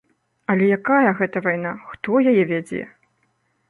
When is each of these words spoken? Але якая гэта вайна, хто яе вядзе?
Але 0.53 0.69
якая 0.77 1.09
гэта 1.21 1.45
вайна, 1.49 1.77
хто 1.93 2.11
яе 2.35 2.43
вядзе? 2.57 2.81